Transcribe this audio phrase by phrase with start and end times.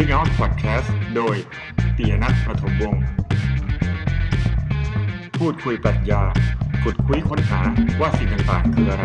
[0.00, 1.36] Seek Out Podcast โดย
[1.96, 3.02] ปียนัทประถมวงศ์
[5.38, 6.22] พูดคุยปรัชญา
[6.82, 7.60] ขุดคุยค้นหา
[8.00, 9.04] ว่าสิ่งต่างๆคืออะไร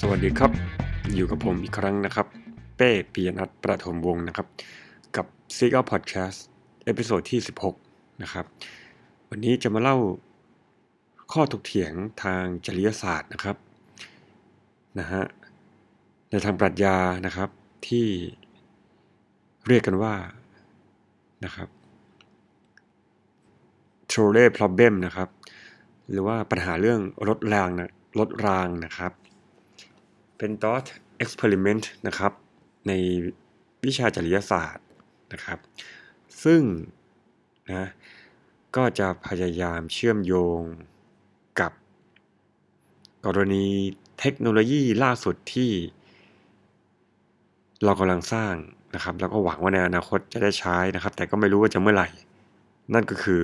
[0.00, 0.50] สวัสดีครับ
[1.14, 2.26] อยู่กับผมอีกครั้งนะครับ
[2.76, 4.46] เป้ปียนัทประถมวงศ์นะครับ
[5.16, 6.38] กับ Seek Out Podcast
[6.84, 7.40] episode ที่
[7.80, 8.44] 16 นะครับ
[9.30, 9.96] วันนี้จะมาเล่า
[11.32, 11.92] ข้อถกเถียง
[12.22, 13.56] ทางจริยศาสตร์นะครับ
[14.98, 15.22] นะฮะ
[16.30, 17.48] ในทางปรัชญานะครับ
[17.88, 18.06] ที่
[19.66, 20.14] เรียกกันว่า
[21.44, 21.68] นะครับ
[24.10, 25.28] trolley problem นะครับ
[26.10, 29.12] หรือว่าปัญหาเรื่องรถรางนะรถรางนะครับ
[30.38, 30.86] เป็น thought
[31.22, 32.32] experiment นะครับ
[32.88, 32.92] ใน
[33.84, 34.86] วิชาจริยศาสตร์
[35.32, 35.58] นะครับ
[36.44, 36.62] ซึ่ง
[37.68, 37.88] นะ
[38.76, 40.60] ก็จะพยายามเชื่อมโยง
[41.60, 41.72] กับ
[43.26, 43.66] กรณี
[44.20, 45.70] เทคโนโลยีล่าสุดที่
[47.84, 48.54] เรากำลังสร้าง
[48.94, 52.08] นะครับ แล้วก็หวังว่าในอนาคตจะได้ใช้นะครับ แต่ก็ไม่รู้ว่าจะเมื่อไหร่
[52.94, 53.42] นั่นก็คือ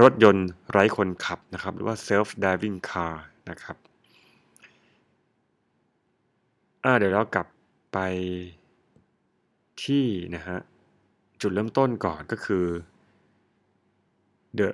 [0.00, 3.14] รถยนต์ไร้คนขับนะครับ หรือว่า self driving car
[3.50, 3.76] นะครับ
[6.84, 7.46] อ่าเดี๋ยวเรากลับ
[7.92, 7.98] ไป
[9.84, 10.58] ที่นะฮะ
[11.40, 12.64] จุดเริ่มต้นก่อนก็คือ
[14.58, 14.68] the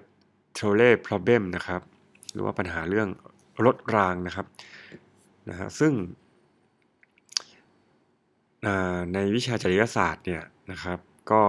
[0.57, 1.81] trolley problem นะครับ
[2.33, 3.09] หรือว่าปัญหาเรื่อง
[3.65, 4.47] รถรางนะครับ
[5.49, 5.93] นะฮะซึ่ง
[9.15, 10.99] ในวิชาจริยศาสตร์เนี่ยนะครับ
[11.31, 11.43] ก็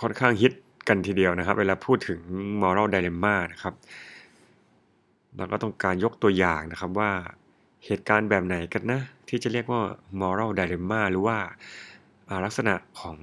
[0.00, 0.52] ค่อนข้างฮิต
[0.88, 2.20] กันทีเดียวนะครับ เวลาพูดถึง
[2.62, 3.74] moral dilemma นะครับ
[5.36, 7.10] เราก็ต้องการยกตัวอย่างนะครับว่า
[7.86, 9.80] เหตุการณ์แบบไหนกันนะ ที่จะเรียกว่า
[10.20, 11.38] moral dilemma หรือว่า
[12.44, 13.18] ลักษณะของ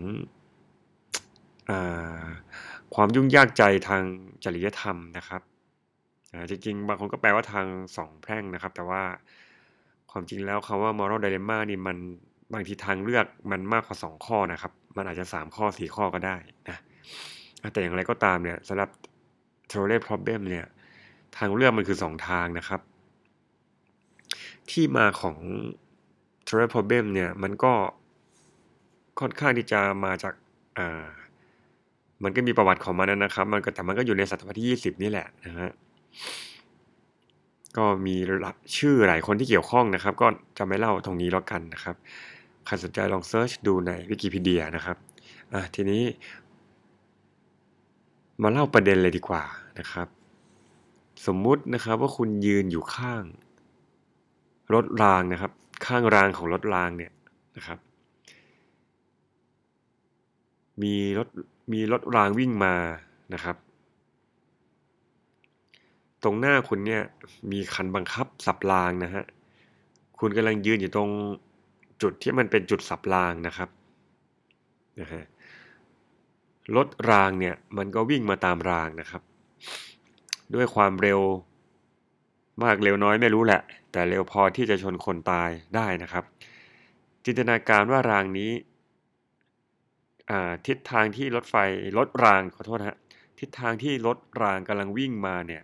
[1.70, 1.72] อ
[2.96, 4.04] ความยุ่งยากใจทาง
[4.44, 5.42] จริยธรรมนะครับ
[6.50, 7.66] จริงๆ บางคนก็แปลว่าทาง
[7.98, 9.02] สองแพร่งนะครับ แต่ว่า
[10.12, 11.98] ความจริงแล้วคำว่า moral dilemma นี่มัน
[12.54, 16.36] บางทีทางเลือกมันมากกว่าสองข้อนะครับ มันอาจจะสามข้อสี่ข้อก็ได้
[16.70, 16.78] นะ
[17.74, 18.90] แต่อย่างไรก็ตามเนี่ยสำหรับ
[19.72, 20.66] t r o l e y problem เนี่ย
[21.38, 22.82] ทางเลือกมันคือสองทางนะครับ
[24.72, 25.38] ที่มาของ
[26.48, 27.74] t r o l e y problem เนี่ยมันก็
[29.20, 30.34] ค่อนข้างที่จะมาจาก
[30.78, 31.06] อ่า
[32.24, 35.72] มันก็มีประวัติของมันนะครับ มันก็แต่มันก็อยู่ในศตวรรษที่ 20 นี่แหละนะฮะ
[37.78, 38.16] ก็มี
[38.78, 40.28] ชื่อหลายคนที่เกี่ยวข้องนะครับ ก็
[40.58, 41.96] จะไม่เล่าตรงนี้แล้วกันนะครับ
[42.66, 44.98] ใครสนใจลองเซิร์ชดูในวิกิพีเดียนะครับ
[45.54, 46.04] อะทีนี้
[48.42, 49.44] มาเล่าประเด็นเลยดีกว่า
[49.80, 50.08] นะครับ
[51.26, 53.24] สมมุตินะครับว่าคุณยืนอยู่ข้าง
[54.74, 55.52] รถรางนะครับ
[55.86, 57.12] ข้างรางของรถรางเนี่ย
[57.58, 57.80] นะครับ
[60.82, 61.28] มีรถ
[61.74, 62.76] มีรถรางวิ่งมา
[63.34, 63.56] นะครับ
[66.24, 67.02] ตรงหน้าคุณเนี่ย
[67.52, 69.24] มีคันบังคับสับรางนะฮะ
[70.20, 71.10] คุณกำลังยืนอยู่ตรง
[72.02, 73.70] จุดที่มันเป็นจุดสับรางนะครับ
[75.00, 75.24] นะฮะ
[76.76, 79.22] รถรางเนี่ยมันก็วิ่งมาตามรางนะครับ
[80.56, 81.20] ด้วยความเร็ว
[82.64, 83.62] มากเร็วน้อยไม่รู้แหละ
[83.92, 86.24] แต่เร็วพอที่จะชนคนตายได้นะครับ
[87.26, 88.52] จินตนาการว่ารางนี้
[90.68, 91.56] ทิศทางที่รถไฟ
[91.98, 92.98] รถรางขอโทษฮะ
[93.40, 95.64] ทิศทางที่รถรางกำลังวิ่งมาเนี่ย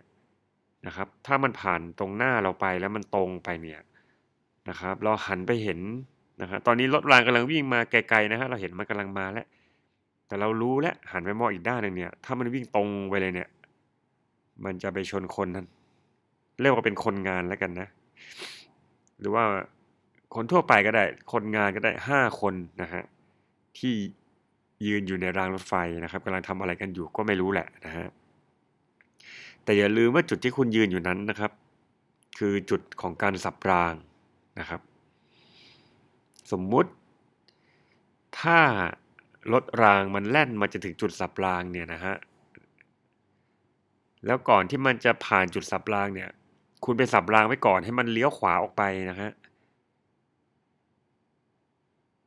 [0.86, 3.82] นะครับ ถ้ามันผ่านตรงหน้าเราไปแล้วมันตรงไปเนี่ย
[4.70, 5.80] นะครับ เราหันไปเห็น
[6.42, 9.46] นะครับตอนนี้รถรางกำลังวิ่งมาไกลๆนะฮะเราเห็นมันกำลังมาแล้ว
[10.28, 13.50] แต่เรารู้แล้วหันไปมองอีกด้านหนึ่งเนี่ย ถ้ามันวิ่งตรงไปเลยเนี่ย
[14.66, 15.66] มันจะไปชนคนนั้น
[16.62, 17.88] เรียกว่าเป็นคนงานแล้วกันนะ
[19.20, 19.44] หรือว่า
[20.36, 23.04] คนทั่วไปก็ได้ คนงานก็ได้ห้าคนนะฮะ
[23.80, 23.94] ที่
[24.88, 25.74] ยืนอยู่ในรางรถไฟ
[26.04, 28.08] นะครับกำลังทำอะไรกันอยู่ก็ไม่รู้แหละนะฮะ
[29.68, 31.52] แต่อย่าลืมว่าจุดที่คุณยืนอยู่นั้นนะครับ
[32.38, 33.94] คือจุดของการสับราง
[34.60, 34.82] นะครับ
[36.52, 36.92] สมมุติ
[38.40, 38.60] ถ้า
[39.54, 42.16] รถรางมันแล่นมาจะถึงจุดสับรางเนี่ยนะฮะ
[44.26, 46.30] แล้วก่อนที่มันจะผ่านจุดสับรางเนี่ย
[46.86, 49.32] คุณไปสับรางไว้ก่อนให้มันเลี้ยวขวาออกไปนะฮะ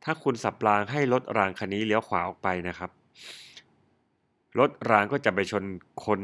[0.05, 2.91] ถ้าคุณสับรางให้รถรางคันนี้เลี้ยวขวาออกไปนะครับ
[4.59, 5.65] รถรางก็จะไปชน
[6.07, 6.21] คน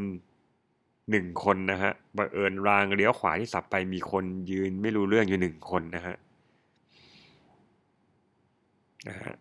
[1.10, 6.16] หนึ่งคนนะฮะบังเอิญรางเลี้ยวขวาที่สับไปมีคนยืนไม่รู้เรื่องอยู่หนึ่งคนนะฮะ
[9.08, 9.32] นะฮะ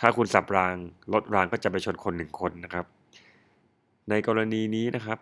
[0.00, 0.74] ถ้าคุณสับราง
[1.12, 2.86] รถรางก็จะไปชนคนหนึ่งคนนะครับ
[4.10, 5.18] ในกรณีนี้นะครับ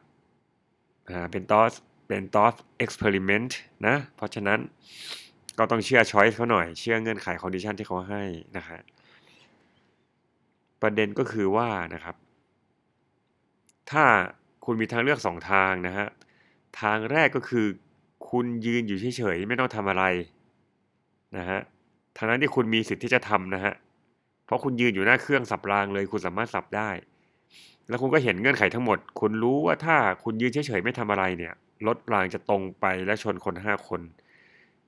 [1.31, 1.73] เป็น thought
[2.07, 4.59] เป็น thought experiment นะ เพราะฉะนั้น
[5.59, 8.23] ก็ต้องเชื่อ choice เขาหน่อย เชื่อเงื่อนไข condition ที่เขาให้
[8.57, 8.81] นะฮะ
[10.83, 12.17] ประเด็นก็คือว่านะครับ
[13.91, 14.05] ถ้า
[14.65, 16.07] คุณมีทางเลือกสองทางนะฮะ
[16.81, 17.67] ทางแรกก็คือ
[18.31, 20.05] คุณยืนอยู่เฉยๆไม่ต้องทำอะไร
[21.37, 21.61] นะฮะ
[22.17, 23.75] ทางนั้นที่คุณมีสิทธิ์ที่จะทำนะฮะ
[24.45, 26.91] เพราะคุณยืนอยู่หน้าเครื่องสับรางเลย คุณสามารถสับได้
[27.89, 31.55] แล้วคุณก็เห็นเงื่อนไขทั้งหมด คุณรู้ว่าถ้าคุณยืนเฉยๆไม่ทำอะไรเนี่ย
[31.87, 34.01] รถรางจะตรงไปและชนคนห้าคน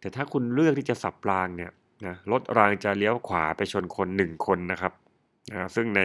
[0.01, 1.71] แต่ถ้าคุณเลือกที่จะสับรางเนี่ย
[2.07, 4.93] นะรถรางจะเลี้ยวขวาไปชนคนหนึ่งคนนะครับ
[5.51, 6.01] นะซึ่งใน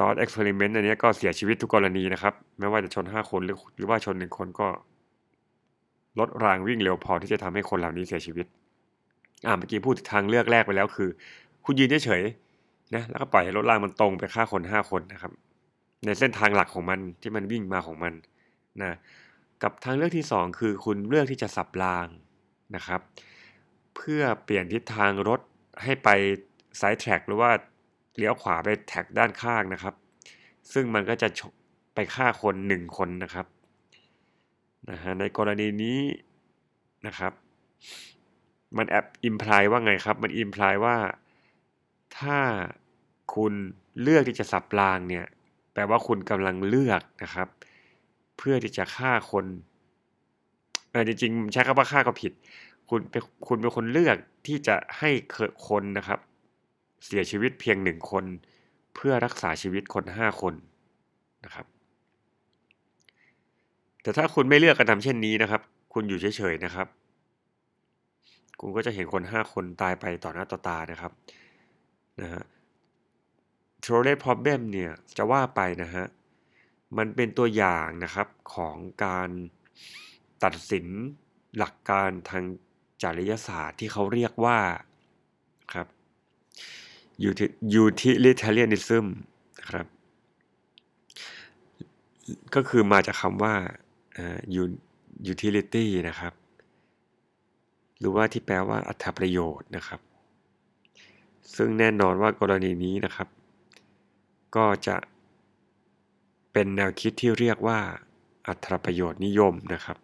[0.00, 4.68] ตอนเอ็กซ์เพร์เมนต์อันนี้ก็เสียชีวิตทุกกรณีนะครับ ไม่ว่าจะชนห้าคนหรือหรือว่าชนหนึ่งคนก็
[6.18, 8.46] รถรางวิ่งเร็วพอที่จะทำให้คนเหล่านี้เสียชีวิต
[9.46, 11.08] อ่าเมื่อกี้พูดทางเลือกแรกไปแล้วคือ
[11.64, 15.32] คุณยืนเฉยๆนะแล้วก็ปล่อยให้รถรางมันตรงไปฆ่าคนห้าคนนะครับ
[16.04, 18.12] ในเส้นทางหลักของมันที่มันวิ่งมาของมัน
[18.82, 18.96] นะ
[19.62, 22.06] กับทางเลือกที่สองคือคุณเลือกที่จะสับราง
[22.76, 23.00] นะครับ
[23.96, 25.40] เพื่อเปลี่ยนทิศทางรถ
[25.82, 26.08] ให้ไป
[26.78, 27.50] side track หรือว่า
[28.18, 29.94] เลี้ยวขวาไป track ด้านข้างนะครับ
[30.72, 31.28] ซึ่งมันก็จะ
[31.94, 33.46] ไปฆ่าคนหนึ่งคนนะครับ
[34.90, 36.00] นะฮะในกรณีนี้
[37.06, 37.32] นะครับ
[38.76, 40.96] มันแอบ imply ว่าไงครับ มัน imply ว่า
[42.18, 42.38] ถ้า
[43.34, 43.52] คุณ
[44.02, 45.26] เลือกที่จะสับรางเนี่ย
[45.72, 47.48] แปลว่าคุณกำลังเลือกนะครับ
[48.36, 49.46] เพื่อที่จะฆ่าคน
[50.90, 52.32] เออจริงๆใช้คำว่าฆ่าก็ผิด
[52.90, 54.16] คุณเป็นคุณเป็นคนเลือก
[54.46, 55.10] ที่จะให้
[55.68, 56.18] คนนะครับ
[57.06, 58.24] เสียชีวิตเพียงหนึ่งคน
[58.94, 60.54] เพื่อรักษาชีวิตคนห้าคน
[61.44, 61.66] นะครับ
[64.02, 65.62] แต่ถ้าคุณไม่เลือกกระทำเช่นนี้นะครับ
[65.92, 66.86] คุณอยู่เฉยๆนะครับ
[68.60, 71.12] คุณก็จะเห็นคนห้าคนตายไปต่อหน้าต่อตานะครับ
[72.20, 72.42] นะฮะ
[73.84, 76.04] t r o l l e problem เนี่ยจะว่าไปนะฮะ
[76.96, 79.30] มันเป็นตัวอย่างนะครับของการ
[80.44, 80.86] ตัดสิน
[81.58, 82.44] หลักการทาง
[83.02, 84.58] จริยศาสตร์ที่เขาเรียกว่า
[87.82, 89.04] utilitarianism
[89.58, 89.86] นะครับ
[92.54, 93.54] ก็คือมาจากคำว่า
[95.32, 96.32] utility นะครับ
[97.98, 100.00] หรือว่าที่แปลว่าอัตประโยชน์นะครับ
[101.56, 103.28] ซึ่งแน่นอนว่ากรณีนี้นะครับ
[104.56, 104.96] ก็จะ
[106.52, 107.80] เป็นแนวคิดที่เรียกว่า
[108.46, 109.98] อัตประโยชน์นิยมนะครับ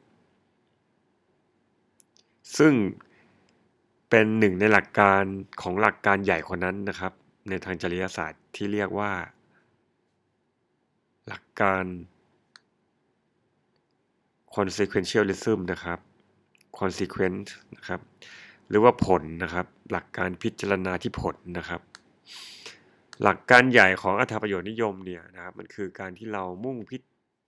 [2.58, 2.72] ซึ่ง
[4.16, 5.22] เป็นหนึ่งในหลักการ
[5.62, 7.12] ของหลักการใหญ่คนนั้นนะครับ
[7.49, 9.12] ในทางจริยศาสตร์ที่เรียกว่า
[11.28, 11.84] หลักการ
[14.56, 15.99] consequentialism นะครับ
[16.78, 18.00] consequence นะครับ
[18.69, 21.81] หรือว่าผลนะครับ หลักการพิจารณาที่ผลนะครับ
[23.22, 26.96] หลักการใหญ่ของอัตประโยชน์นิยมเนี่ยนะครับ มันคือการที่เรามุ่งพิ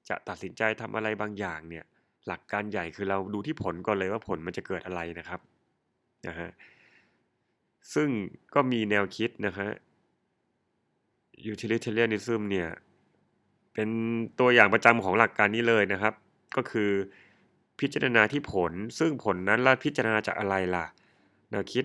[0.08, 1.84] จะตัดสินใจทำอะไรบางอย่างเนี่ย
[2.26, 5.42] หลักการใหญ่คือเราดูที่ผลก่อนเลยว่าผลมันจะเกิดอะไรนะครับ
[6.28, 6.50] นะฮะ
[7.94, 8.08] ซึ่ง
[8.54, 9.68] ก็มีแนวคิดนะฮะ
[11.52, 12.68] utilitarianism เนี่ย
[13.74, 13.88] เป็น
[14.38, 16.14] ตัวอย่างประจำของหลักการนี้เลยนะครับ
[16.56, 16.90] ก็คือ
[17.80, 20.86] พิจารณาที่ผล ซึ่งผลนั้นเราพิจารณาจากอะไรล่ะ
[21.50, 21.84] แนวคิด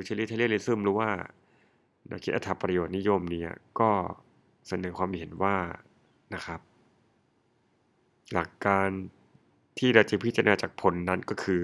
[0.00, 1.08] utilitarianism หรือว่า
[2.06, 3.90] แนวคิดอัตประโยชน์นิยมเนี่ยก็
[4.68, 5.56] เสนอความเห็นว่า
[6.34, 6.60] นะครับ
[8.32, 8.88] หลักการ
[9.78, 11.62] ที่เราจะพิจารณาจากผลนั้นก็คือ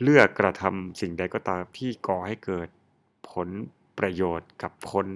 [0.00, 2.68] เลือกกระทำสิ่งใดก็ตามที่ก่อให้เกิด
[3.30, 3.48] ผล
[3.98, 5.06] ประโยชน์กับคน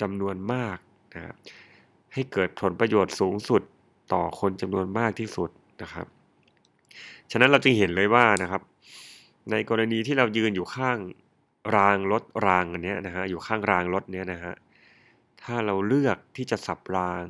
[0.00, 0.78] จำนวนมาก
[1.14, 1.36] นะครับ
[2.14, 3.62] ให้เกิดผลประโยชน์สูงสุด
[4.12, 5.50] ต่อคนจำนวนมากที่สุด
[5.82, 6.06] นะครับ
[7.30, 8.62] ฉะนั้นเราจึงเห็นเลยว่านะครับ
[9.50, 10.98] ในกรณีที่เรายืนอยู่ข้าง
[11.76, 14.54] รางรถรางอันนี้นะฮะอยู่ข้างรางรถเนี้ยนะฮะ
[15.42, 17.24] ถ้าเราเลือกที่จะสับราง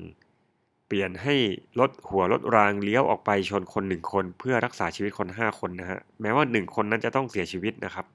[0.87, 1.35] เปลี่ยนให้
[1.81, 8.07] รถหัวรถรางเลี้ยวออกไปชนคนหนึ่งคน เพื่อรักษาชีวิตคนห้าคนนะฮะแม้ว่าหนึ่งคนนั้นจะต้องเสียชีวิตนะครับ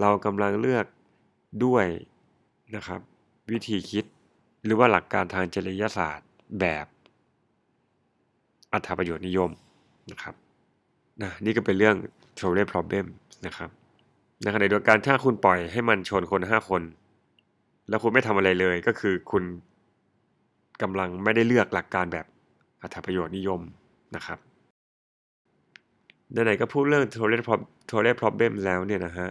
[0.00, 0.86] เรากำลังเลือก
[1.64, 1.86] ด้วย
[2.76, 3.00] นะครับ
[3.50, 4.04] วิธีคิด
[4.64, 6.28] หรือว่าหลักการทางจริยศาสตร์
[6.60, 6.86] แบบ
[8.72, 9.50] อัตประโยชน์นิยม
[10.10, 10.34] นะครับ
[11.22, 11.96] นะนี่ก็เป็นเรื่อง
[12.38, 13.06] t r o l l e problem
[13.46, 13.70] นะครับ
[14.42, 16.82] ในขณะเดียวกันถ้าคุณปล่อยให้มันชนคนห้าคน
[17.88, 19.42] แล้วคุณไม่ทำอะไรเลยก็คือคุณ
[20.82, 22.26] กำลังไม่ได้เลือกหลักการแบบ
[22.82, 23.60] อัตประโยชน์นิยม
[24.16, 24.38] นะครับ
[26.32, 27.36] ไหนๆก็พูดเรื่อง t r o l l e
[27.90, 29.28] t r o l l e problem แล้วเนี่ยนะฮะ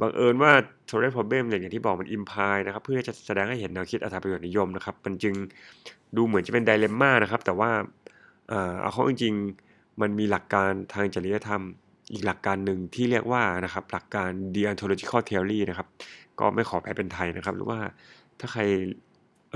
[0.00, 0.52] บังเอิญว่า
[0.88, 5.34] t r o l l e problem อย่างที่บอกมัน imply นะครับ เพื่อจะแสดงให้เห็นแนวคิดอัตประโยชน์นิยมนะครับ มันจึง
[6.16, 7.70] ดูเหมือนจะเป็นไดเลมม่านะครับ แต่ว่า
[8.48, 11.62] เอาเข้าจริงๆมันมีหลักการทางจริยธรรม
[12.12, 15.88] อีกหลักการหนึ่งที่เรียกว่านะครับหลักการ deontological theory นะครับ
[16.40, 17.78] ก็ไม่ขอแปลเป็นไทยนะครับ หรือว่า
[18.40, 18.62] ถ้าใคร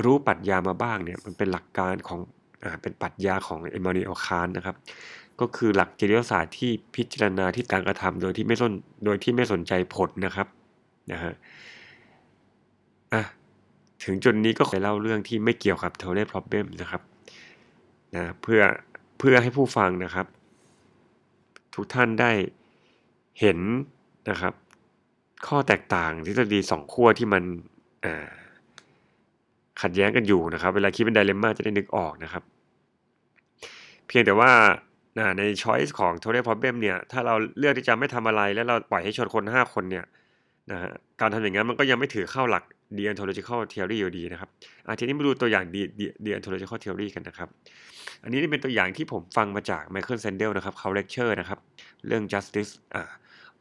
[0.04, 2.20] รู้ปรัชญามาบ้างเนี่ยมันเป็นหลักการของ
[2.64, 4.76] อ่าเป็นปรัชญาของเอมานูเอลคานนะครับ
[5.40, 8.72] ก็คือหลักจริยศาสตร์ที่พิจารณาที่การกระทำโดยที่ไม่สน
[9.04, 10.46] โดยที่ไม่สนใจผลนะครับ
[11.12, 11.32] นะฮะ
[13.12, 13.22] อะ
[14.04, 17.02] ถึงจุดนี้ก็ขอเล่าเรื่องที่ไม่เกี่ยวกับ t o l e problem นะครับ
[18.14, 18.60] นะเพื่อ
[19.18, 20.26] เพื่อให้ผู้ฟังนะครับ
[21.74, 22.32] ทุกท่านได้
[23.40, 23.58] เห็น
[24.30, 24.52] นะครับ
[25.46, 27.42] ข้อแตกต่างทฤษฎีสองขั้วที่มัน
[28.04, 28.30] อ่า
[29.82, 32.42] ขัดแย้งกันอยู่นะครับ เวลาคิดเป็นไดเลม่าจะได้นึกออกนะครับ
[34.06, 34.50] เพียงแต่ว่า
[35.38, 40.04] ใน choice ของ total problem เนี่ย ถ้าเราเลือกที่จะไม่ทำอะไร แล้วเราปล่อยให้ชนคน 5 คนเนี่ย
[40.72, 42.64] นะฮะการทำอย่างนั้นมันก็ยังไม่ถือเข้าหลัก
[42.98, 44.48] deontological theory อยู่ดีนะครับ
[44.86, 45.64] อาทีนี้มาดูตัวอย่าง
[46.26, 47.48] deontological theory กันนะครับ
[48.22, 51.58] อันนี้เป็นตัวอย่างที่ผมฟังมาจาก Michael Sandel นะครับเขา lecture นะครับ
[52.06, 53.10] เรื่อง justice อ่า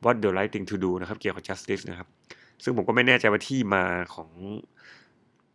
[0.03, 2.07] what the right thing to do นะครับ เกี่ยวกับ justice นะครับ
[2.63, 3.83] ซึ่งผมก็ไม่แน่ใจว่าที่มา
[4.15, 4.29] ของ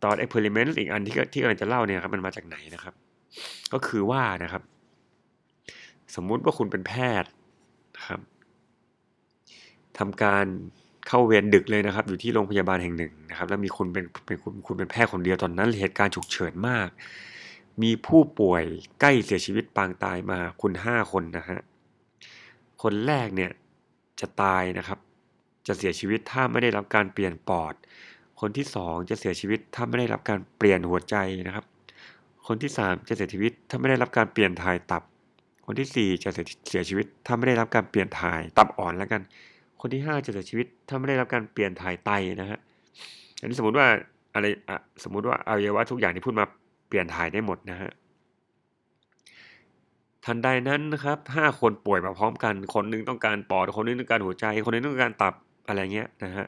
[0.03, 2.93] ตอน experiment อีกอันที่ที่กำลังจะเล่าเนี่ยครับมันมาจากไหนนะครับ
[3.73, 4.63] ก็คือว่านะครับ
[6.15, 7.29] สมมุติว่าคุณเป็นแพทย์
[7.97, 8.21] นะครับ
[9.97, 10.45] ทำการ
[11.07, 16.89] เข้าเวรดึกเลยนะครับ อยู่ที่โรงพยาบาลแห่งหนึ่งนะครับ แล้วมีคุณเป็นเป็นคุณคุณเป็นแพทย์คนเดียวตอนนั้นเหตุการณ์ฉุกเฉินมาก
[17.81, 18.63] มีผู้ป่วย
[19.01, 21.59] ใกล้เสียชีวิตปางตายมาคุณห้าคนนะฮะ
[22.83, 23.51] คนแรกเนี่ย
[24.19, 24.99] จะตายนะครับ
[25.67, 27.73] จะเสียชีวิตถ้าไม่ได้รับการเปลี่ยนปอด
[28.39, 31.15] คนที่สองจะเสียชีวิตถ้าไม่ได้รับการเปลี่ยนหัวใจ
[31.47, 31.65] นะครับ
[32.47, 35.03] คนที่สามจะเสียชีวิตถ้าไม่ได้รับการเปลี่ยนถ่ายตับ
[35.65, 36.29] คนที่สี่จะ
[36.69, 39.21] เสียชีวิตถ้าไม่ได้รับการเปลี่ยนถ่ายตับอ่อนแล้วกัน
[39.81, 42.59] คนที่ห้าจะเสียชีวิตถ้าไม่ได้รับการเปลี่ยนถ่ายไตนะฮะ
[43.39, 43.87] อันนี้สมมติว่า
[44.33, 46.45] อะไรอะสมมุติว่าอวัยวะทุกอย่างที่พูดมา
[46.87, 47.91] เปลี่ยนถ่ายได้หมดนะฮะ
[50.25, 55.33] ทันใดนั้นนะครับห้าคนป่วยมาพร้อมกัน คนหนึ่งต้องการปอด คนหนึ่งต้องการหัวใจ คนหนึ่งต้องการตับ
[55.67, 56.45] อะไรเงี้ยนะฮะ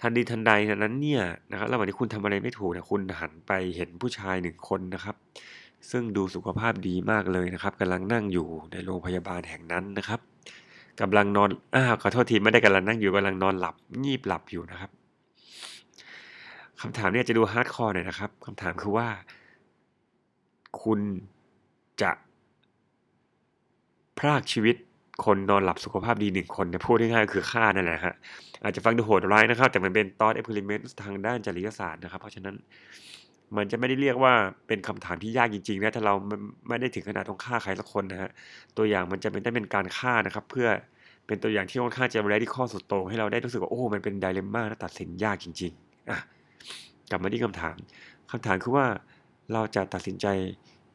[0.00, 5.16] ทันทีทันใดนั้นเนี่ยนะครับระหว่างที่คุณทำอะไรไม่ถูกเนี่ยคุณหันไปเห็นผู้ชายหนึ่งคนนะครับ
[5.90, 10.20] ซึ่งดูสุขภาพดีมากเลยนะครับกำลังนั่งอยู่ในโรงพยาบาลแห่งนั้นนะครับ
[11.00, 14.90] กำลังนอนอ้าวขอโทษทีไม่ได้กำลังนั่งอยู่กำลังนอนหลับงีบหลับอยู่นะครับ
[16.80, 19.08] คำถามเนี่ยจะดู hardcore หน่อยนะครับคำถามคือว่า
[20.82, 21.00] คุณ
[22.02, 22.10] จะ
[24.18, 24.76] พรากชีวิต
[25.24, 28.14] คนนอนหลับสุขภาพดีหนึ่งคนเนี่ยพูดง่ายๆคือฆ่านั่นแหละฮะ
[28.62, 32.54] อาจจะฟังดูโหดร้ายนะครับ แต่มันเป็นตอนเอ็กเพร์เมนต์ทางด้านจริยศาสตร์นะครับ เพราะฉะนั้น
[33.56, 34.32] มันจะไม่ได้เรียกว่า
[34.66, 36.36] เป็นคำถามที่ยากจริงๆนะถ้าเราไม่
[36.68, 38.30] ไมได้ถึงขนาดต้องฆ่าใครสักคนนะฮะ
[38.76, 40.68] ตัวอย่างมันจะเป็นได้เป็นการฆ่านะครับ เพื่อ
[41.26, 46.18] เป็นตัวอย่างที่ค่อนข้างจะ radical สุดโต่งให้เราได้รู้สึกว่าโอ้ มันเป็นไดเลมม่าและตัดสินยากจริงๆอะ
[47.10, 47.76] กลับมาที่คำถาม
[48.30, 48.86] คำถามคือว่า
[49.52, 50.26] เราจะตัดสินใจ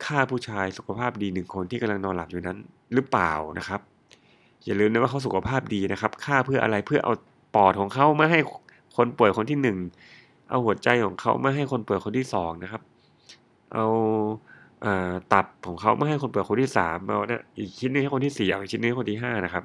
[0.05, 2.57] ฆ่าผู้ชายสุขภาพดีหนึ่งคนที่กำลังนอนหลับอยู่นั้น
[2.93, 3.81] หรือเปล่านะครับ
[4.65, 7.13] อย่าลืมนะว่าเขาสุขภาพดีนะครับฆ่าเพื่ออะไรเพื่อเอา
[7.55, 8.39] ปอดของเขามาให้
[8.97, 9.77] คนป่วยคนที่หนึ่ง
[10.49, 12.81] เอาหัวใจของเขามาให้คนป่วยคนที่สองนะครับ
[13.73, 13.85] เอา
[15.33, 19.63] ตับของเขาไมาให้คนป่วยคนที่สามเอาเนี่ยอีกชิ้นนึงให้คนที่สี่เอาอีกชิ้นนึงให้คนที่ห้านะครับ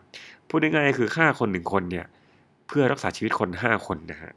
[0.48, 2.06] พูดง่ายๆคือฆ่าคนหนึ่งคนเนี่ย
[2.68, 4.32] เพื่อรักษาชีวิตคนห้าคนนะฮะ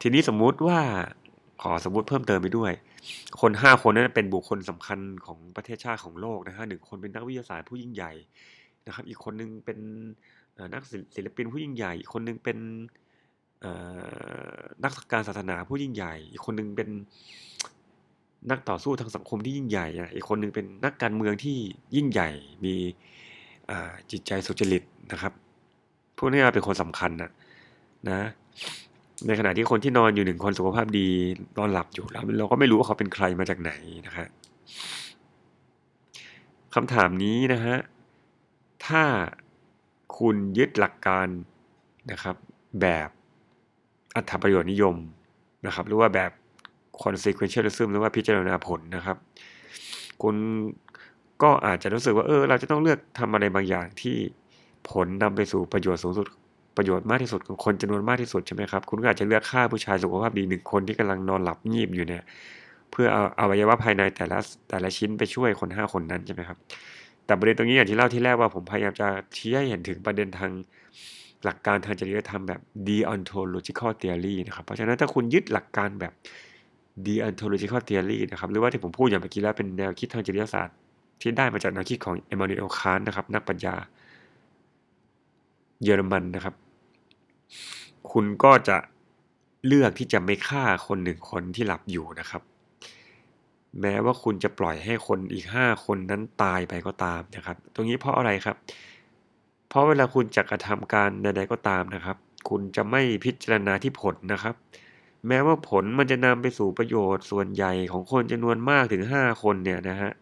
[0.00, 0.80] ทีนี้สมมุติว่า
[1.62, 2.72] ขอสมมุติเพิ่มเติมไปด้วย
[3.40, 8.12] คนห้าคนนั้นเป็นบุคคลสำคัญของประเทศชาติของโลกนะฮะหนึ่งคนเป็นนักวิทยาศาสตร์ผู้ยิ่งใหญ่
[8.86, 9.78] นะครับ อีกคนนึงเป็น
[10.74, 10.82] นัก
[11.16, 12.58] ศิลปินผู้ยิ่งใหญ่ อีกคนนึงเป็น
[14.84, 16.88] นักการศาสนาผู้ยิ่งใหญ่ อีกคนนึงเป็น
[18.50, 21.56] นักต่อสู้ทางสังคมที่ยิ่งใหญ่อีกคนนึงเป็นนักการเมืองที่
[21.96, 22.30] ยิ่งใหญ่
[22.64, 22.74] มี
[24.10, 25.32] จิตใจสุจริตนะครับ
[26.16, 27.30] พวกนี้เป็นคนสำคัญนะ
[28.10, 28.20] นะ
[29.26, 31.08] ในขณะที่คนที่นอนอยู่หนึ่งคนสุขภาพดี
[31.58, 33.72] นอนหลับอยู่แล้วเราก็ไม่รู้ว่าเขาเป็นใครมาจากไหน
[34.06, 34.28] นะฮะ
[36.74, 37.76] คำถามนี้นะฮะ
[38.86, 39.02] ถ้า
[40.18, 41.26] คุณยึดหลักการ
[42.12, 42.36] นะครับ
[42.80, 43.08] แบบ
[44.16, 44.96] อัตประโยชน์นิยม
[45.66, 46.30] นะครับ หรือว่าแบบ
[47.02, 49.16] consequentialism หรือว่าพิจารณาผลนะครับ
[50.22, 50.34] คุณ
[51.42, 54.16] ก็อาจจะรู้สึกว่าเออเราจะต้องเลือกทำอะไรบางอย่างที่
[54.90, 56.26] ผลนำไปสู่ประโยชน์สูงสุด
[56.76, 62.22] ประโยชน์มากที่สุดของคนจำนวนมากที่สุดใช่ไหมครับ คุณก็อาจจะเลือกฆ่าผู้ชายสุขภาพดีหนึ่งคนที่กำลังนอนหลับงีบอยู่เนี่ย
[62.90, 64.38] เพื่อเอาอวัยวะภายในแต่ละ
[64.70, 66.58] แต่ละชิ้นไปช่วยคนห้าคนนั้นใช่ไหมครับ
[67.26, 70.50] แต่ประเด็นตรงนี้อย่างที่เล่าที่แรกว่าผมพยายามจะชี้ให้เห็นถึงประเด็นทาง
[71.44, 76.12] หลักการทางจริยธรรมแบบ deontological theory นะครับ เพราะฉะนั้นถ้าคุณยึดหลักการแบบ
[77.06, 80.76] deontological theory นะครับ หรือว่าที่ผมพูดอย่างเมื่อกี้แล้วเป็นแนวคิดทางจริยศาสตร์
[81.20, 83.74] ที่ได้มาจากแนวคิดของ Immanuel Kant นะครับ นักปัญญา
[85.82, 86.54] เยอรมันนะครับ
[88.12, 88.76] คุณก็จะ
[89.66, 92.42] เลือกที่จะไม่ฆ่าคนหนึ่งคนที่หลับอยู่นะครับ
[93.80, 98.56] แม้ว่าคุณจะปล่อยให้คนอีกห้าคนนั้นตายไปก็ตามนะครับ ตรงนี้เพราะอะไรครับ
[99.68, 102.16] เพราะเวลาคุณจะกระทำการใดๆก็ตามนะครับ
[102.48, 104.54] คุณจะไม่พิจารณาที่ผลนะครับ
[105.28, 110.12] แม้ว่าผลมันจะนำไปสู่ประโยชน์ส่วนใหญ่ของคนจำนวนมากถึงห้าคนเนี่ยนะฮะ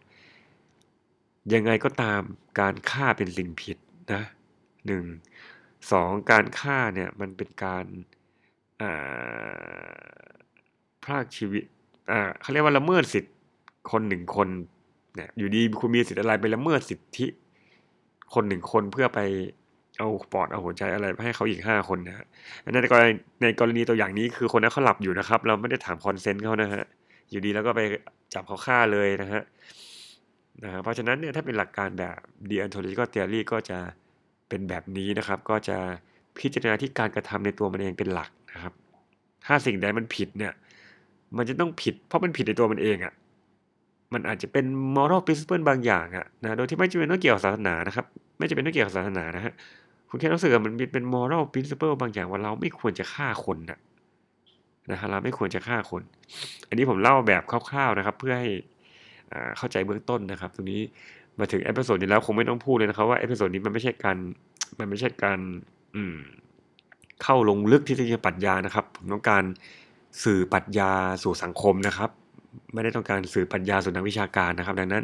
[1.53, 2.21] ยังไงก็ตาม
[2.59, 3.77] การฆ่าเป็นสิ่งผิด
[4.13, 4.21] นะ
[4.87, 5.03] หนึ่ง
[5.91, 7.85] สองการฆ่าเนี่ยมันเป็นการ
[11.03, 11.63] พรากชีวิต
[12.41, 13.35] เขาเรียกว่าละเมิดสิทธิ์
[13.91, 14.47] คนหนึ่งคน
[15.15, 17.27] เนี่ยอยู่ดีคุณมีสิทธิ์อะไรไปละเมิดสิทธิ
[18.33, 19.19] คนหนึ่งคนเพื่อไป
[19.97, 22.25] เอาปอดเอาหัวใจอะไรให้เขาอีกห้าคนนะฮะ
[22.73, 26.83] ในกรณีในกรณีตัวอย่างนี้คือคนนั้นเขาหลับอยู่นะครับ เราไม่ได้ถามคอนเซนต์เขานะฮะ
[27.29, 27.81] อยู่ดีแล้วก็ไป
[28.33, 29.41] จับเขาฆ่าเลยนะฮะ
[30.63, 32.17] นะเพราะฉะนั้นเนี่ยถ้าเป็นหลักการแบบ
[32.49, 33.79] deontological theory ก็จะ
[34.49, 35.77] เป็นแบบนี้นะครับ ก็จะ
[36.37, 38.73] พิจารณาที่การกระทำในตัวมันเองเป็นหลักนะครับ
[39.45, 40.53] ถ้าสิ่งใดมันผิดเนี่ย
[41.37, 43.13] มันจะต้องผิด เพราะมันผิดในตัวมันเองอะ่ะ
[44.13, 44.65] มันอาจจะเป็น
[44.95, 48.05] moral principle บางอย่างอะนะโดยที่ไม่จำเป็นต้องเกี่ยวกับศาสนานะครับ
[48.37, 49.53] ไม่จำเป็นต้องเกี่ยวกับศาสนานะฮะ
[50.09, 53.79] คุณแค่รู้สึกว่ามันเป็น moral principle บางอย่างว่าเราไม่ควรจะฆ่าคนนะ
[54.91, 56.01] นะฮะเราไม่ควรจะฆ่าคน
[56.67, 58.49] อันนี้ผมเล่าแบบคร่าวๆนะครับ เพื่อให้
[59.57, 60.81] เข้าใจเบื้องต้นนะครับ ตรงนี้
[61.39, 64.17] มาถึง episode นี้แล้วคงไม่ต้องพูดเลยนะครับว่า episode นี้มันไม่ใช่การ
[64.79, 65.39] มันไม่ใช่การ
[65.95, 66.15] อืม
[67.23, 69.43] เข้าลงลึกที่จะปรัชญานะครับ ผมต้องการ
[70.23, 70.91] สื่อปรัชญา
[71.23, 72.09] สู่สังคมนะครับ
[72.73, 75.03] ไม่ได้ต้องการสื่อปรัชญาสู่นักวิชาการนะครับ ดังนั้น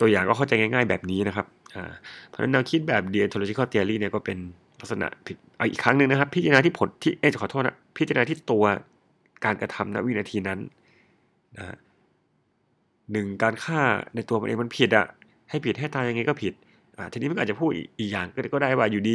[0.00, 1.46] ตัวอย่างก็เข้าใจง่าย ๆแบบนี้นะครับ
[2.28, 4.38] เพราะฉะนั้นแนวคิดแบบ deontological theory เนี่ยก็เป็น
[4.80, 8.64] ลักษณะผิดเอาอีกครั้งหนึ่งนะครับ พิจารณาที่ผลที่เอ๊ขอโทษนะพิจารณาที่ตัว
[9.44, 10.58] การกระทำณวินาทีนั้น
[11.56, 11.76] นะ
[13.12, 13.80] หนึ่งการฆ่า
[14.14, 15.06] ในตัวมันเองมันผิดอะ
[15.50, 16.52] ให้ผิดให้ตายยังไงก็ผิด
[16.96, 19.14] อ่าทีนี้มันอาจจะพูดอีกอย่างก็ได้ว่าอยู่ดี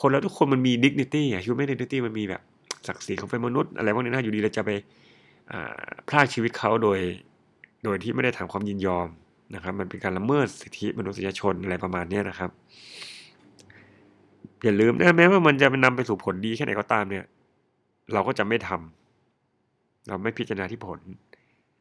[0.00, 2.42] คนเราทุกคนมันมี dignity อะ human dignity มันมีแบบ
[2.86, 4.70] ศักดิ์ศรีของเป็นมนุษย์อะไรพวกนี้นะอยู่ดีเราจะไป
[6.08, 6.98] พลากชีวิตเขาโดย
[7.84, 9.08] โดยที่ไม่ได้ถามความยินยอม
[9.54, 12.50] นะครับ มันเป็นการละเมิดสิทธิมนุษยชนอะไรประมาณนี้นะครับ
[14.64, 17.24] อย่าลืมนะแม้ว่ามันจะนำไปสู่ผลดีแค่ไหนก็ตามเนี่ย
[18.12, 20.98] เราก็จะไม่ทำเราไม่พิจารณาที่ผล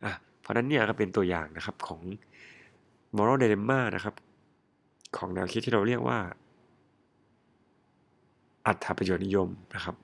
[0.05, 2.01] อะ เพราะนั้นเนี่ยก็เป็นตัวอย่างนะครับของ
[3.17, 4.15] moral dilemma นะครับ
[5.17, 6.19] ของแนวคิดที่เราเรียกว่า
[8.67, 9.95] อัตถประโยชน์นิยมนะครับ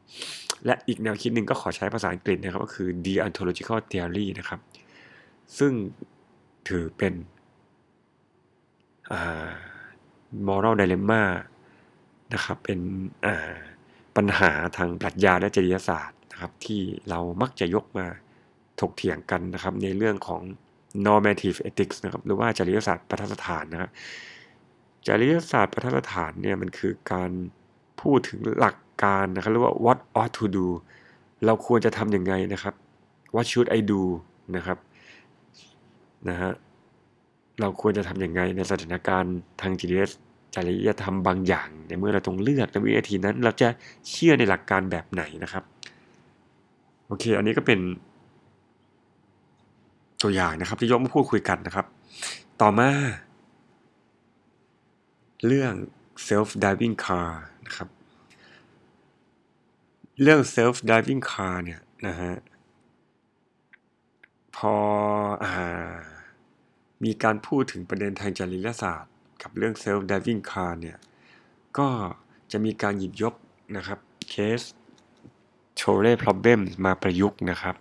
[0.66, 4.60] และอีกแนวคิดหนึ่งก็ขอใช้ภาษาอังกฤษนะครับ ก็คือ deontological theory นะครับ
[5.58, 5.74] ซึ่ง
[6.68, 7.14] ถือเป็น
[10.48, 11.24] moral dilemma
[12.34, 12.80] นะครับ เป็น
[14.16, 18.08] ปัญหาทางปรัชญาและจริยศาสตร์นะครับ ที่เรามักจะยกมา
[18.82, 20.42] ถกเถียงกันนะครับในเรื่องของ
[21.08, 23.90] normative ethics นะครับหรือว่าจริยศาสตร์ประทัดฐานนะครับ
[25.08, 27.32] จริยศาสตร์ประทัดฐานเนี่ยมันคือการ
[28.02, 30.68] พูดถึงหลักการนะครับเรียกว่า what ought to do
[31.46, 32.74] เราควรจะทำยังไงนะครับ
[33.36, 34.02] what should I do
[34.56, 34.78] นะครับ
[36.30, 36.52] นะฮะ
[37.60, 40.02] เราควรจะทำยังไงในสถานการณ์ทางจริย
[40.56, 43.68] จริยธรรมบางอย่าง ในเมื่อเราต้องเลือกในวินาทีนั้น เราจะ
[44.10, 45.64] เชื่อในหลักการแบบไหนนะครับ
[47.08, 47.80] โอเค อันนี้ก็เป็น
[50.22, 51.86] ตัวอย่างนะครับที่ยกมาพูดคุยกันนะครับ
[52.62, 52.90] ต่อมา
[55.48, 55.74] เรื่อง
[56.28, 57.30] self driving car
[57.66, 57.90] นะครับ
[60.22, 62.36] เรื่อง self driving car เนี่ยนะฮะ
[64.56, 64.76] พอ
[65.44, 65.54] อา
[67.04, 70.98] มีการพูดถึงประเด็นทางจริยศาสตร์ กับเรื่อง self driving car เนี่ย
[71.78, 71.90] ก็
[72.52, 73.36] จะมีการหยิบยก
[73.78, 74.62] นะครับเคส
[75.80, 77.76] c h o r e problem มาประยุกต์นะครับ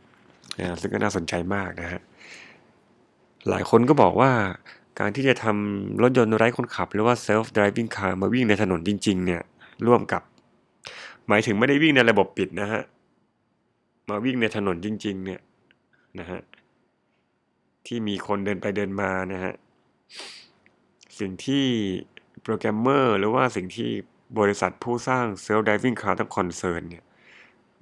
[0.81, 2.01] ซึ่งก็น่าสนใจมากนะฮะ
[3.49, 4.33] หลายคนก็บอกว่า
[5.01, 9.43] การที่จะทำรถยนต์ไร้คนขับ หรือว่า self driving car มาวิ่งในถนนจริง ๆ เนี่ย
[9.87, 10.23] ร่วมกับ
[11.29, 12.83] หมายถึงไม่ได้วิ่งในระบบปิดนะฮะ
[14.11, 15.41] มาวิ่งในถนนจริง ๆ เนี่ย
[16.19, 16.41] นะฮะ
[17.87, 19.53] ที่มีคนเดินไปเดินมานะฮะ
[21.19, 21.65] สิ่งที่
[22.43, 23.91] โปรแกรมเมอร์หรือว่าสิ่งที่
[24.39, 27.05] บริษัทผู้สร้าง self driving car ต้อง concern เนี่ย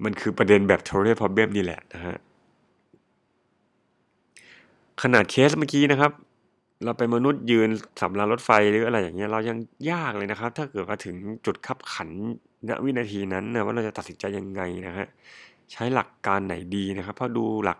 [0.03, 2.15] มันคือประเด็นแบบ t o r e problem นี่แหละนะฮะ
[5.03, 6.11] ขนาดเคสเมื่อกี้นะครับ
[6.83, 7.69] เราเป็นมนุษย์ยืน
[8.01, 9.57] สับรางรถไฟหรืออะไรอย่างเงี้ยเรายัง
[9.91, 12.09] ยากเลยนะครับ ถ้าเกิดว่าถึงจุดคับขัน
[12.69, 15.07] ณวินาทีนั้นนะว่าเราจะตัดสินใจยังไงนะฮะ
[15.71, 17.79] ใช้หลักการไหนดีนะครับ เพราะดูหลัก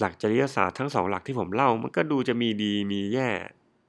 [0.00, 3.28] หลักจริยศาสตร์ทั้งสองหลักที่ผมเล่า มันก็ดูจะมีดีมีแย่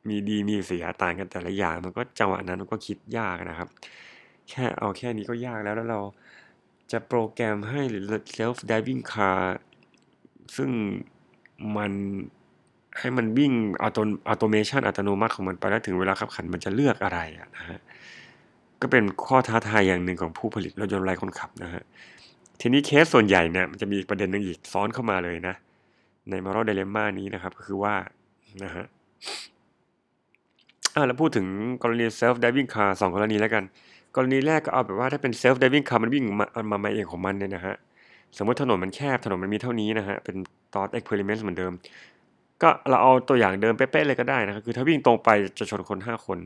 [0.10, 3.69] มีดีมีเสียต่างกันแต่ละอย่าง มันก็จังหวะนั้นมันก็คิดยากนะครับ
[4.50, 6.02] แค่เอาแค่นี้ก็ยากแล้วแล้วเรา
[6.91, 8.04] จะโปรแกรมให้หรือ
[8.38, 9.41] self driving car
[10.56, 10.69] ซึ่ง
[11.78, 11.91] มัน
[13.00, 17.19] ให้มันวิ่งอัตโนอัตโนมชันอัตโนมัติของมันไปแล้วถึงเวลาขับขันมันจะเลือกอะไร
[17.58, 17.80] นะฮะ
[18.82, 21.82] ก็เป็นข้อท้าทายอย่างหนึ่งของผู้ผลิตรถยนต์ไร้คนขับนะฮะ
[22.60, 25.56] ทีนี้เคสส่วนใหญ่เนี่ยมันจะมีประเด็นหนึ่งอีกซ้อนเข้ามาเลยนะ
[26.30, 27.93] ในมารอ l เดเลม่านี้นะครับ ก็คือว่า
[28.63, 28.86] นะฮะ
[30.95, 31.47] อ่าแล้วพูดถึง
[31.84, 33.63] กรณี self driving car สองกรณีแล้วกัน
[34.15, 37.76] กรณีแรกก็เอาแบบว่าถ้าเป็น self driving car มันวิ่งมามามาเองของมันเนี่ยนะฮะ
[38.38, 40.36] สมมติถนนมันแคบถนนมันมีเท่านี้นะฮะเป็น
[40.74, 41.74] ตอ t เอ็กเพร์เมนต์เหมือนเดิม
[42.62, 46.39] ก็เราเอาตัวอย่างเดิมเป๊ะๆเลยก็ได้นะครับคือถ้าวิ่งตรงไปจะชนคนห้าคน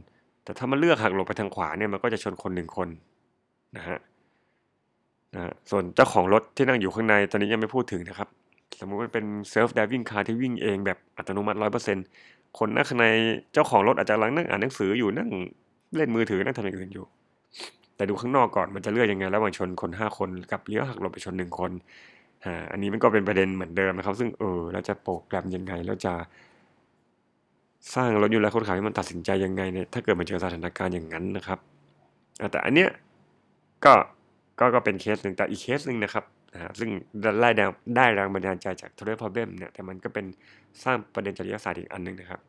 [0.44, 2.88] แต่ถ้ามันเลือกหักหลบไปทางขวาเนี่ยมันก็จะชนคนหนึ่งคน
[3.78, 3.98] นะฮะ
[5.34, 8.30] นะฮะส่วนเจ้าของรถที่นั่งอยู่ข้างในตอนนี้ยังไม่พูดถึงนะครับ
[8.80, 11.58] สมมุติมันเป็น self driving car ที่วิ่งเองแบบอัตโนมัติ
[12.08, 13.06] 100%คนนั่งข้างใน
[13.54, 15.30] เจ้าของรถอาจจะกำลังนั่งอ่านหนังสืออยู่นั่ง
[15.96, 17.06] เล่นมือถือนั่งทำอย่างอื่นอยู่
[17.96, 21.72] แต่ดูข้างนอกก่อนมันจะเลือกยังไงระหว่างชนคน 5 คนกับเลี้ยวหักหลบไปชน 1 คน
[22.44, 26.14] อ่าอันนี้มันก็เป็นประเด็นเหมือนเดิมนะครับ ซึ่งเออเราจะโปรแกรมยังไงแล้วจะ
[27.96, 31.60] สร้างรถยนต์ไร้คนขับให้มันตัดสินใจยังไงเนี่ยถ้าเกิดมันเจอสถานการณ์อย่างนั้นนะครับ
[32.52, 32.90] แต่อันเนี้ย
[33.86, 33.94] ก็
[34.60, 36.90] ก็ก็เป็นเคสหนึ่งแต่อีกเคสหนึ่งนะครับนะฮะซึ่ง
[37.42, 40.26] ได้แรงได้แรงบันดาลใจจาก t o r e Problem เนี่ยแต่มันก็เป็น
[40.84, 42.40] สร้างประเด็นจริยศาสตร์อีกอันหนึ่งนะครับ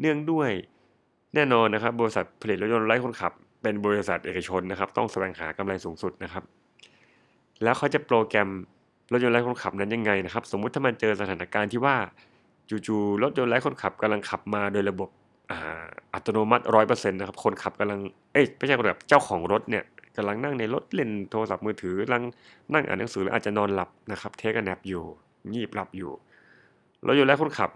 [0.00, 0.50] เนื่องด้วย
[1.34, 6.44] แน่นอนนะครับ บริษัทผลิตรถยนต์ไร้คนขับ เป็นบริษัทเอกชนนะครับ ต้องแสวงหากำไรสูงสุดนะครับ
[7.62, 8.48] แล้วเขาจะโปรแกรม
[9.12, 11.96] รถยนต์ไร้คนขับนั้นยังไงนะครับ สมมุติถ้ามันเจอสถานการณ์ที่ว่า
[12.86, 15.08] จู่ๆรถยนต์ไร้คนขับกำลังขับมาโดยระบบ
[16.14, 18.00] อัตโนมัติร้อยเปอร์เซ็นต์นะครับ คนขับกำลัง
[18.32, 19.84] เอ้ยไม่ใช่คนขับเจ้าของรถเนี่ย
[20.16, 22.22] กำลังนั่งในรถเล่นโทรศัพท์มือถือกำลัง
[22.72, 25.02] นั่งอ่านหนังสือหรืออาจจะนอนหลับนะครับเทคแนปอยู่
[25.52, 26.10] งีบหลับอยู่
[27.06, 27.70] รถยนต์ไร้คนขับ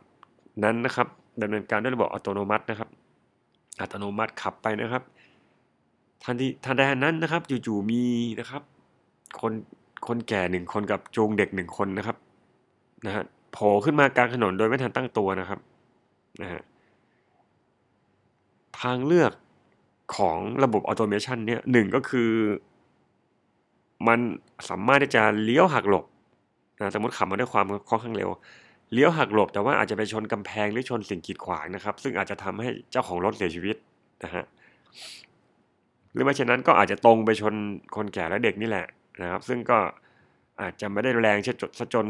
[0.64, 1.07] นั้นนะครับ
[1.42, 2.88] ดำเนินการด้วยระบบอัตโนมัตินะครับ
[3.81, 5.03] อัตโนมัติขับไปนะครับ
[6.25, 8.03] ทันทีทันใดนั้นนะครับ จู่ๆมี
[8.41, 8.63] นะครับ
[9.41, 9.53] คน
[10.07, 12.17] คนแก่หนึ่งคนกับจูงเด็กหนึ่งคนนะครับ
[13.07, 15.59] นะฮะโผล่ขึ้นมากลางถนนโดยไม่ทันตั้งตัวนะครับ
[16.43, 16.61] นะฮะ
[18.81, 19.33] ทางเลือก
[20.17, 22.31] ของระบบออโตเมชันเนี่ยหนึ่งก็คือ
[24.09, 24.19] มัน
[24.69, 26.05] สามารถที่จะเลี้ยวหักหลบ
[26.79, 28.31] นะสมมติขับมาด้วยความค่อนข้างเร็ว
[28.93, 33.77] เลี้ยวหักหลบ แต่ว่าอาจจะไปชนกำแพงหรือชนสิ่งกีดขวางนะครับ ซึ่งอาจจะทำให้เจ้าของรถเสียชีวิต
[34.25, 34.45] นะฮะ
[36.14, 37.55] หรือไม่เช่นนั้นก็อาจจะตรงไปชน
[37.96, 38.87] คนแก่และเด็กนี่แหละ
[39.22, 39.79] นะครับ ซึ่งก็
[40.61, 41.38] อาจจะไม่ได้แรง
[41.79, 42.07] ซะจน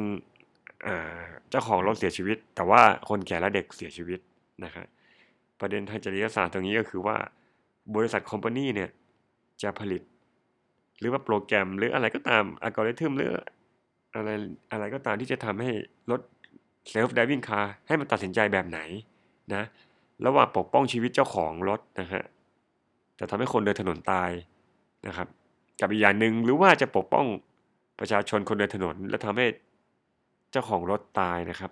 [1.51, 4.21] เจ้าของรถเสียชีวิต แต่ว่าคนแก่และเด็กเสียชีวิต
[4.65, 4.87] นะครับ
[5.61, 7.17] ประเด็นทางจริยศาสตร์ตรงนี้ก็คือว่า
[7.95, 8.91] บริษัท company เนี่ย
[9.63, 10.03] จะผลิต
[10.99, 13.31] หรือว่าโปรแกรมหรืออะไรก็ตามอัลกอริทึมหรือ
[14.15, 14.29] อะไร
[14.73, 15.71] อะไรก็ตามที่จะทำให้
[16.11, 16.21] รถ
[16.89, 18.81] self driving car ให้มันตัดสินใจแบบไหน
[19.55, 19.65] นะ
[20.27, 22.25] ระหว่างปกป้องชีวิตเจ้าของรถนะฮะ
[23.19, 24.31] จะทำให้คนเดินถนนตาย
[25.07, 25.29] นะครับ
[25.81, 27.27] กับอีกอย่างหนึ่งหรือว่าจะปกป้อง
[27.99, 29.47] ประชาชนคนเดินถนน และทำให้
[30.51, 31.71] เจ้าของรถตายนะครับ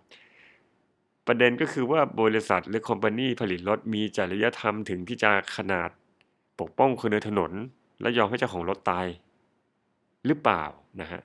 [1.27, 5.91] ประเด็นก็คือว่าบริษัทหรือคอมพานีผลิตรถมีจริยธรรมถึงที่จะขนาด
[6.61, 7.53] ปกป้องคนเดินถนน
[8.01, 9.07] และยอมให้เจ้าของรถตาย
[10.27, 10.65] หรือเปล่า
[11.01, 11.21] นะฮะ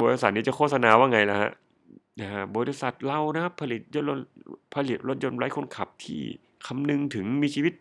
[0.00, 1.50] บริษัทนี้จะโฆษณาว่าไงล่ะฮะ
[2.20, 4.26] นะฮะบริษัทเรานะผลิตยนต์
[4.74, 6.20] ผลิตรถยนต์ไร้คนขับที่
[6.66, 7.74] คำนึงถึงมีชีวิต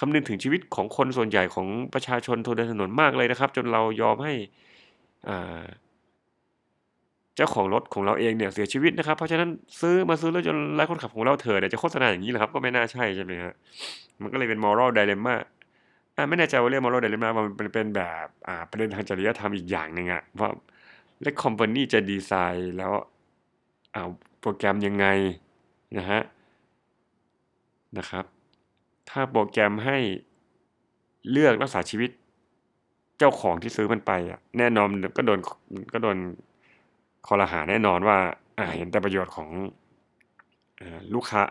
[0.00, 4.32] คำนึงถึงชีวิตของคนส่วนใหญ่ของประชาชนทนเดินถนนมากเลยนะครับ จนเรายอมให้
[5.28, 5.64] อ่า
[7.36, 9.48] เจ้าของรถของเราเองเนี่ยเสียชีวิตนะครับ เพราะฉะนั้น
[9.80, 13.52] ซื้อมาซื้อรถยนต์ไร้คนขับของเราเถอะเนี่ยจะโฆษณาอย่างนี้เหรอครับก็ไม่น่าใช่ใช่ไหมฮะ
[14.20, 15.34] มันก็เลยเป็น moral dilemma
[16.16, 20.50] อ่าไม่แน่ใจว่าเรียก moral dilemma มันเป็นเป็นแบบอ่าประเด็นทางจริยธรรมอีกอย่างหนึ่งอะว่า
[21.22, 22.92] และคอมพานีจะดีไซน์แล้ว
[23.94, 24.04] เอา
[24.40, 25.06] โปรแกรมยังไง
[25.98, 26.20] นะฮะ
[27.98, 28.24] นะครับ
[29.10, 29.98] ถ้าโปรแกรมให้
[31.30, 32.10] เลือกรักษาชีวิต
[33.18, 35.38] เจ้าของที่ซื้อมันไปอะแน่นอนก็โดน
[35.92, 36.16] ก็โดน
[37.26, 38.16] คอรหาแน่นอนว่า
[38.58, 39.48] อ่าเห็นแต่ประโยชน์ของ
[40.80, 40.82] อ
[41.14, 41.42] ลูกค้า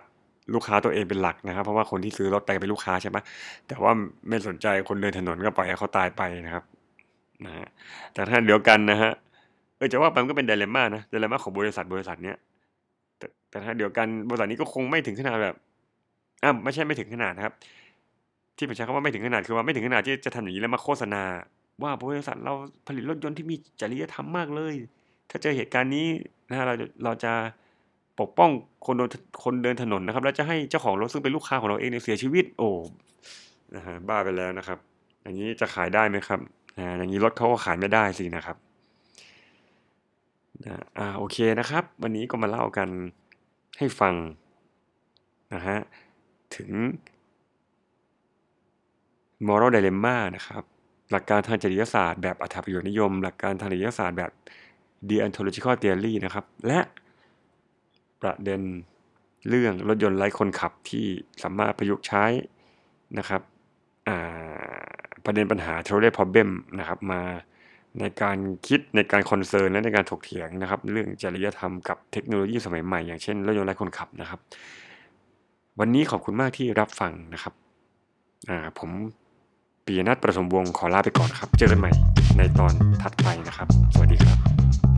[0.54, 3.18] ลูกค้าตัวเองเป็นหลักนะครับ เพราะว่าคนที่ซื้อรถไปเป็นลูกค้าใช่ไหม
[3.68, 3.92] แต่ว่า
[4.28, 6.64] ไม่สนใจคนเดินถนนก็ปล่อยให้เขาตายไปนะครับ
[7.46, 7.68] นะฮะ
[8.14, 9.12] แต่ท่าเดียวกันนะฮะ
[9.84, 12.38] ออจะว่าไปมันก็เป็นเดลม่านะเดลม่าของบริษัทบริษัทเนี้ย
[13.18, 15.56] แต่แต่ถ้าเดียวกันบริษัทนี้ก็คงไม่ถึงขนาดแบบ
[16.44, 17.54] อ่าไม่ใช่ไม่ถึงขนาดนะครับ
[18.58, 21.24] ที่ผมใช้คำว่าไม่ถึงขนาดคือว่าไม่ถึงขนาดที่จะทำอย่างนี้แล้วมาโฆษณา
[21.84, 22.54] ว่าบริษัทเรา
[22.88, 24.76] ผลิตรถยนต์ที่มีจริยธรรมมากเลย
[25.30, 26.08] ถ้าเจอเหตุการณ์นี้
[26.50, 27.34] นะฮะเราเราจะ
[28.20, 28.50] ปกป้อง
[28.86, 29.10] คนเดิน
[29.44, 32.70] คนเดินถนนนะครับ แล้วจะให้เจ้าของรถซึ่งเป็นลูกค้าของเราเองเนี่ยเสียชีวิต โอ้
[33.76, 34.78] นะฮะบ้าไปแล้วนะครับ
[35.22, 36.40] อย่างนี้จะขายได้ไหมครับ
[36.78, 38.58] นะอย่างนี้รถเขาก็ขายไม่ได้สินะครับ
[40.62, 42.90] นะอ่าโอเคนะครับ วันนี้ก็มาเล่ากัน
[43.78, 44.16] ให้ฟัง
[45.54, 45.78] นะฮะ
[46.56, 46.70] ถึง
[49.48, 50.64] moral dilemma นะครับ
[51.12, 54.32] หลักการทางจริยศาสตร์แบบอัถประโยชน์นิยม หลักการทางจริยศาสตร์แบบ
[55.10, 56.80] deontological theory นะครับ และ
[58.22, 58.62] ประเด็น
[59.50, 61.06] เรื่องรถยนต์ไร้คนขับที่
[61.44, 62.26] สามารถประยุกต์ใช้
[63.18, 63.42] นะครับ
[65.26, 67.22] ประเด็นปัญหา trolley problem นะครับมา
[68.00, 74.40] ในการคิดในการคอนเซิร์นและในการถกเถียงนะครับ เรื่องจริยธรรมกับเทคโนโลยีสมัยใหม่อย่างเช่นรถยนต์ไร้คนขับนะครับ
[75.80, 77.54] วันนี้ขอบคุณมากที่รับฟังนะครับ
[78.80, 78.90] ผม
[79.86, 81.92] ปียนัทประสมวงขอลาไปก่อนครับ เจอกันใหม่
[82.38, 84.93] ในตอนถัดไปนะครับ สวัสดีครับ